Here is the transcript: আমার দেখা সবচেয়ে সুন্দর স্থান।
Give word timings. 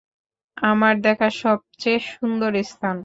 আমার 0.57 0.93
দেখা 1.01 1.27
সবচেয়ে 1.41 1.99
সুন্দর 2.11 2.51
স্থান। 2.63 2.97